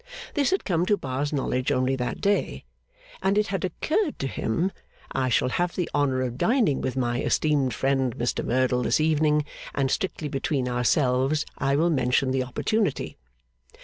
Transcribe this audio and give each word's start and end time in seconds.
This 0.33 0.49
had 0.49 0.65
come 0.65 0.83
to 0.87 0.97
Bar's 0.97 1.31
knowledge 1.31 1.71
only 1.71 1.95
that 1.95 2.21
day, 2.21 2.63
and 3.21 3.37
it 3.37 3.49
had 3.49 3.63
occurred 3.63 4.17
to 4.17 4.25
him, 4.25 4.71
'I 5.11 5.29
shall 5.29 5.49
have 5.49 5.75
the 5.75 5.91
honour 5.93 6.23
of 6.23 6.39
dining 6.39 6.81
with 6.81 6.97
my 6.97 7.21
esteemed 7.21 7.75
friend 7.75 8.17
Mr 8.17 8.43
Merdle 8.43 8.81
this 8.81 8.99
evening, 8.99 9.45
and, 9.75 9.91
strictly 9.91 10.27
between 10.27 10.67
ourselves, 10.67 11.45
I 11.59 11.75
will 11.75 11.91
mention 11.91 12.31
the 12.31 12.43
opportunity. 12.43 13.17